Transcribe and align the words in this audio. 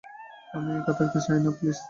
আমি 0.53 0.69
একা 0.79 0.93
থাকতে 0.99 1.19
চাই 1.25 1.39
না, 1.43 1.49
প্লিজ। 1.57 1.77